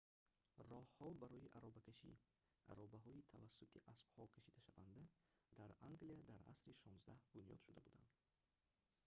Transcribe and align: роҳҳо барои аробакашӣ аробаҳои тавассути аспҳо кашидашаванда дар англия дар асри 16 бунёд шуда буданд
роҳҳо 0.69 1.07
барои 1.21 1.51
аробакашӣ 1.57 2.11
аробаҳои 2.71 3.25
тавассути 3.33 3.83
аспҳо 3.93 4.23
кашидашаванда 4.35 5.03
дар 5.59 5.71
англия 5.89 6.19
дар 6.31 6.41
асри 6.53 6.71
16 6.85 7.33
бунёд 7.35 7.59
шуда 7.65 7.79
буданд 7.85 8.11